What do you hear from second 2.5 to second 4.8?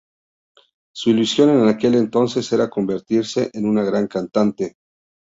era convertirse en una gran cantante.